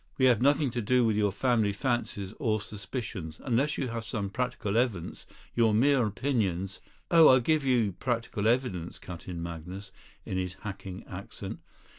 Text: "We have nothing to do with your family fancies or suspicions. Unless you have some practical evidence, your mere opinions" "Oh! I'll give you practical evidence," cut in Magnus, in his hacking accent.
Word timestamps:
"We 0.17 0.25
have 0.25 0.41
nothing 0.41 0.71
to 0.71 0.81
do 0.81 1.05
with 1.05 1.15
your 1.15 1.31
family 1.31 1.73
fancies 1.73 2.33
or 2.39 2.59
suspicions. 2.59 3.39
Unless 3.43 3.77
you 3.77 3.89
have 3.89 4.03
some 4.03 4.31
practical 4.31 4.75
evidence, 4.75 5.27
your 5.55 5.75
mere 5.75 6.07
opinions" 6.07 6.79
"Oh! 7.11 7.27
I'll 7.27 7.39
give 7.39 7.63
you 7.63 7.91
practical 7.91 8.47
evidence," 8.47 8.97
cut 8.97 9.27
in 9.27 9.43
Magnus, 9.43 9.91
in 10.25 10.37
his 10.39 10.55
hacking 10.61 11.03
accent. 11.07 11.59